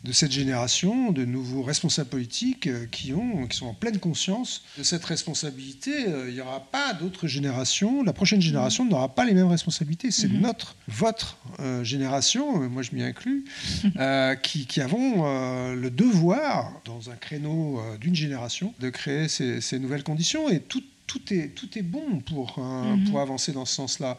[0.03, 4.63] de cette génération de nouveaux responsables politiques euh, qui, ont, qui sont en pleine conscience
[4.77, 6.07] de cette responsabilité.
[6.07, 8.03] Euh, il n'y aura pas d'autres générations.
[8.03, 10.12] La prochaine génération n'aura pas les mêmes responsabilités.
[10.12, 10.41] C'est mhm.
[10.41, 13.45] notre, votre euh, génération, moi je m'y inclus,
[14.43, 20.03] qui, qui, avons le devoir, dans un créneau d'une génération, de créer ces, ces, nouvelles
[20.03, 20.49] conditions.
[20.49, 23.09] Et tout, tout, est, tout est bon pour, mhm.
[23.09, 24.17] pour avancer dans ce sens-là.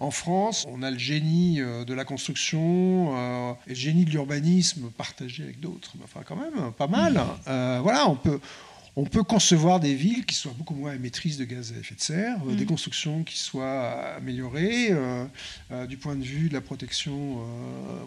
[0.00, 4.10] En France, on a le génie euh, de la construction euh, et le génie de
[4.10, 5.92] l'urbanisme partagé avec d'autres.
[6.02, 7.20] Enfin, quand même, pas mal.
[7.48, 8.40] Euh, voilà, on peut,
[8.96, 12.00] on peut concevoir des villes qui soient beaucoup moins émettrices de gaz à effet de
[12.00, 12.66] serre, des mm.
[12.66, 14.94] constructions qui soient améliorées
[15.86, 17.38] du point de vue de la protection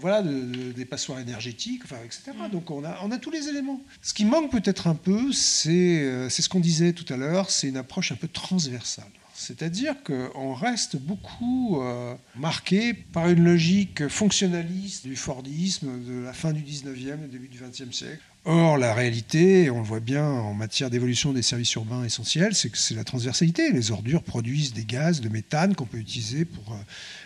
[0.02, 2.32] voilà, des passoires énergétiques, enfin, etc.
[2.36, 2.52] Mm.
[2.52, 3.80] Donc on a, on a tous les éléments.
[4.02, 7.78] Ce qui manque peut-être un peu, c'est ce qu'on disait tout à l'heure, c'est une
[7.78, 9.06] approche un peu transversale.
[9.36, 16.54] C'est-à-dire qu'on reste beaucoup euh, marqué par une logique fonctionnaliste du Fordisme de la fin
[16.54, 18.22] du 19e et début du 20e siècle.
[18.46, 22.70] Or, la réalité, on le voit bien en matière d'évolution des services urbains essentiels, c'est
[22.70, 23.72] que c'est la transversalité.
[23.72, 26.78] Les ordures produisent des gaz de méthane qu'on peut utiliser pour euh,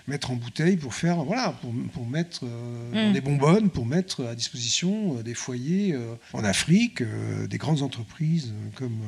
[0.08, 1.60] mettre en bouteille, pour faire, voilà,
[1.94, 3.14] pour, mettre euh, mm.
[3.14, 5.98] des bonbonnes, pour mettre à disposition des foyers
[6.34, 7.02] en Afrique,
[7.50, 9.00] des grandes entreprises comme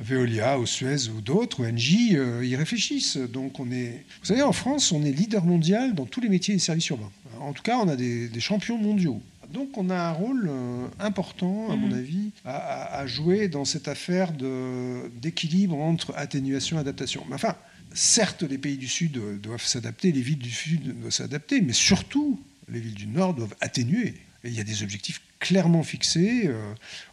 [0.00, 3.16] Veolia ou Suez ou d'autres, ou Engie, euh, y réfléchissent.
[3.16, 6.54] Donc on est, vous savez, en France, on est leader mondial dans tous les métiers
[6.54, 7.10] des services urbains.
[7.40, 9.20] En tout cas, on a des, champions mondiaux.
[9.52, 11.98] Donc on a un rôle euh, important, à mon mhm.
[11.98, 17.24] avis, à, jouer dans cette affaire d'équilibre entre atténuation et adaptation.
[17.28, 17.56] Mais enfin,
[17.92, 22.40] certes, les pays du Sud doivent s'adapter, les villes du Sud doivent s'adapter, mais surtout,
[22.68, 24.14] les villes du Nord doivent atténuer.
[24.44, 26.50] Et il y a des objectifs clairement fixé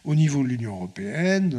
[0.04, 1.58] au niveau de l'Union européenne,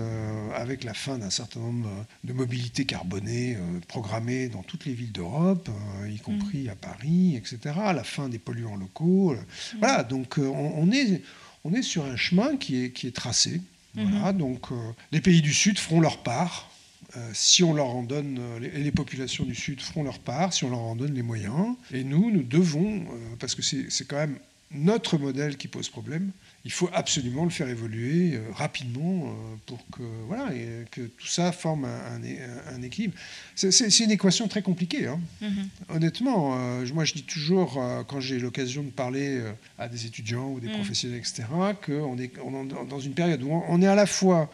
[0.55, 1.89] avec la fin d'un certain nombre
[2.23, 5.69] de mobilités carbonées programmées dans toutes les villes d'Europe,
[6.07, 6.19] y mm.
[6.19, 7.75] compris à Paris, etc.
[7.93, 9.33] La fin des polluants locaux.
[9.33, 9.77] Mm.
[9.79, 11.21] Voilà, donc on, est,
[11.63, 13.61] on est sur un chemin qui est, qui est tracé.
[13.95, 14.37] Voilà, mm-hmm.
[14.37, 14.67] donc
[15.11, 16.69] les pays du Sud feront leur part.
[17.17, 20.63] Euh, si on leur en donne, euh, les, populations du Sud feront leur part, si
[20.63, 21.75] on leur en donne les moyens.
[21.91, 24.37] Et nous, nous devons, euh, parce que c'est quand même
[24.71, 26.31] notre modèle qui pose problème,
[26.65, 29.33] il faut absolument le faire évoluer rapidement
[29.65, 33.13] pour que, voilà, et que tout ça forme un, équilibre.
[33.55, 35.07] C'est une équation très compliquée.
[35.07, 35.19] Hein.
[35.41, 35.95] Mm-hmm.
[35.95, 36.57] Honnêtement,
[36.93, 39.41] moi je dis toujours, quand j'ai l'occasion de parler
[39.77, 40.73] à des étudiants ou des mm.
[40.73, 41.43] professionnels, etc.,
[41.85, 44.51] qu'on est, on est dans une période où on est à la fois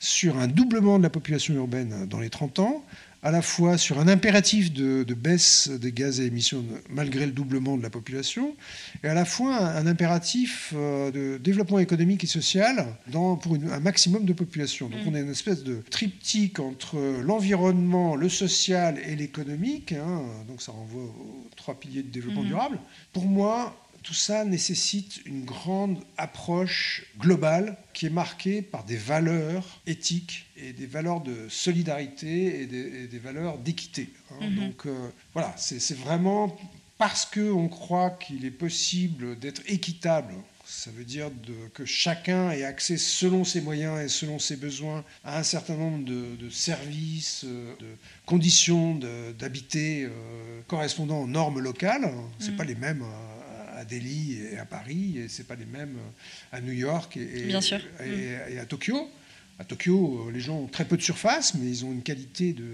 [0.00, 2.84] sur un doublement de la population urbaine dans les 30 ans,
[3.22, 7.76] à la fois sur un impératif de, baisse des gaz à émissions malgré le doublement
[7.76, 8.54] de la population,
[9.02, 13.80] et à la fois un, impératif euh, de développement économique et social dans, pour un
[13.80, 14.88] maximum de population.
[14.88, 15.08] Donc mm.
[15.08, 20.22] on a une espèce de triptyque entre l'environnement, le social et l'économique, hein.
[20.46, 22.48] donc ça renvoie aux trois piliers de développement mm.
[22.48, 22.78] durable.
[23.12, 23.76] Pour moi,
[24.08, 30.72] tout ça nécessite une grande approche globale qui est marquée par des valeurs éthiques et
[30.72, 34.08] des valeurs de solidarité et des, valeurs d'équité.
[34.30, 34.48] Hein.
[34.48, 34.56] Mhm.
[34.56, 36.56] Donc euh, voilà, c'est vraiment
[36.96, 40.32] parce qu'on croit qu'il est possible d'être équitable
[40.68, 41.30] ça veut dire
[41.72, 46.04] que chacun ait accès selon ses moyens et selon ses besoins à un certain nombre
[46.04, 47.86] de, services, euh, de
[48.26, 48.94] conditions
[49.38, 52.12] d'habiter euh, correspondant aux normes locales.
[52.38, 52.56] Ce n'est mhm.
[52.58, 53.02] pas les mêmes
[53.78, 55.98] à Delhi et à Paris, et c'est pas les mêmes
[56.50, 57.80] à New York et, Bien sûr.
[58.04, 59.08] et, à Tokyo.
[59.60, 62.68] À Tokyo, les gens ont très peu de surface, mais ils ont une qualité de,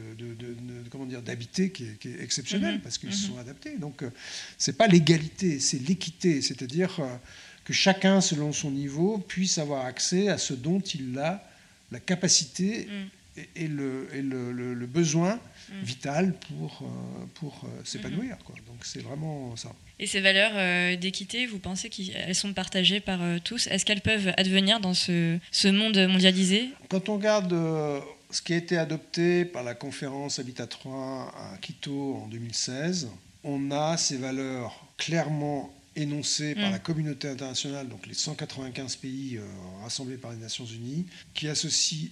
[0.90, 2.80] comment dire d'habiter qui, est exceptionnelle mhm.
[2.80, 3.32] parce qu'ils se mhm.
[3.34, 3.78] sont adaptés.
[3.78, 4.10] Donc, euh,
[4.58, 7.16] c'est pas l'égalité, c'est l'équité, c'est-à-dire euh,
[7.64, 11.46] que chacun, selon son niveau, puisse avoir accès à ce dont il a
[11.90, 13.40] la capacité mm.
[13.56, 15.36] et, le, le, le, besoin
[15.70, 15.82] mm.
[15.82, 18.36] vital pour, euh, pour s'épanouir.
[18.36, 18.66] Mm-hmm.
[18.66, 19.74] Donc, c'est vraiment ça.
[20.00, 23.68] Et ces valeurs euh, d'équité, vous pensez qu'elles sont partagées par euh, tous?
[23.68, 26.70] Est-ce qu'elles peuvent advenir dans ce, monde mondialisé?
[26.88, 31.56] Quand on regarde euh, ce qui a été adopté par la conférence Habitat 3 à
[31.58, 33.08] Quito en 2016,
[33.44, 36.72] on a ces valeurs clairement énoncées par mm.
[36.72, 39.38] la communauté internationale, donc les 195 pays
[39.82, 42.08] rassemblés par les Nations Unies, qui associent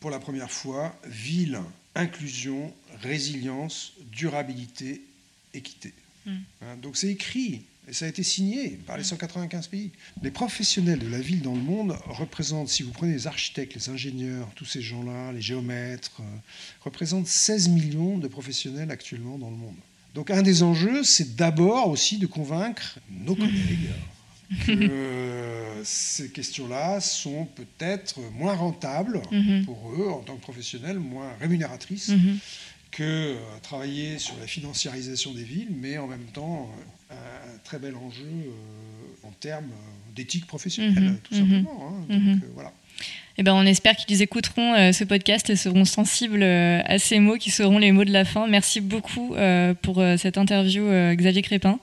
[0.00, 1.60] pour la première fois ville,
[1.94, 2.72] inclusion,
[3.02, 5.02] résilience, durabilité,
[5.52, 5.92] équité.
[6.26, 6.30] Mm.
[6.62, 9.70] Hein, donc c'est écrit et ça a été signé par les 195 mm.
[9.70, 9.90] pays.
[10.22, 13.88] Les professionnels de la ville dans le monde représentent, si vous prenez les architectes, les
[13.88, 16.36] ingénieurs, tous ces gens-là, les géomètres, euh,
[16.82, 19.76] représentent 16 millions de professionnels actuellement dans le monde.
[20.14, 23.38] Donc un des enjeux, c'est d'abord aussi de convaincre nos mm.
[23.38, 23.90] collègues
[24.66, 29.64] que ces questions-là sont peut-être moins rentables mm-hmm.
[29.64, 32.10] pour eux en tant que professionnels, moins rémunératrices.
[32.10, 32.38] Mm-hmm
[32.96, 36.70] que euh, travailler sur la financiarisation des villes, mais en même temps
[37.10, 39.68] euh, un très bel enjeu euh, en termes
[40.14, 41.18] d'éthique professionnelle, mhm.
[41.22, 41.92] tout simplement.
[42.10, 42.14] Hein.
[42.14, 42.40] Mhm.
[42.54, 42.72] Voilà.
[43.36, 47.50] Eh ben, on espère qu'ils écouteront ce podcast et seront sensibles à ces mots qui
[47.50, 48.46] seront les mots de la fin.
[48.46, 49.34] Merci beaucoup
[49.82, 51.78] pour cette interview, Xavier Crépin.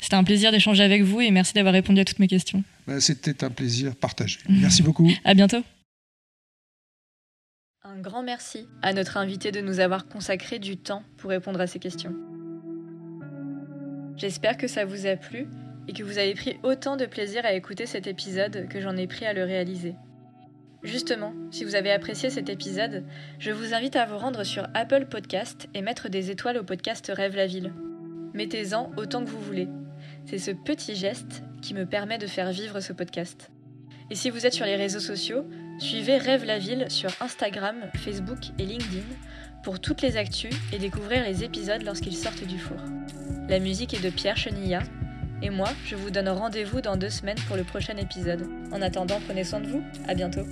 [0.00, 2.64] C'était un plaisir d'échanger avec vous et merci d'avoir répondu à toutes mes questions.
[2.88, 4.40] Ben, c'était un plaisir partagé.
[4.48, 5.08] Merci beaucoup.
[5.24, 5.62] à bientôt.
[8.02, 11.78] Grand merci à notre invité de nous avoir consacré du temps pour répondre à ces
[11.78, 12.14] questions.
[14.16, 15.48] J'espère que ça vous a plu
[15.88, 19.06] et que vous avez pris autant de plaisir à écouter cet épisode que j'en ai
[19.06, 19.94] pris à le réaliser.
[20.82, 23.04] Justement, si vous avez apprécié cet épisode,
[23.38, 27.10] je vous invite à vous rendre sur Apple Podcast et mettre des étoiles au podcast
[27.14, 27.72] Rêve la ville.
[28.34, 29.68] Mettez-en autant que vous voulez.
[30.26, 33.50] C'est ce petit geste qui me permet de faire vivre ce podcast.
[34.10, 35.46] Et si vous êtes sur les réseaux sociaux,
[35.78, 39.04] Suivez Rêve la Ville sur Instagram, Facebook et LinkedIn
[39.62, 42.78] pour toutes les actus et découvrir les épisodes lorsqu'ils sortent du four.
[43.48, 44.80] La musique est de Pierre Chenilla,
[45.42, 48.48] et moi, je vous donne rendez-vous dans deux semaines pour le prochain épisode.
[48.72, 50.46] En attendant, prenez soin de vous, à bientôt.